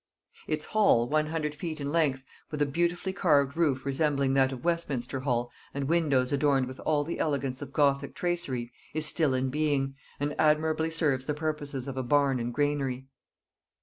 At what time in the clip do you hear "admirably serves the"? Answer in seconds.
10.39-11.35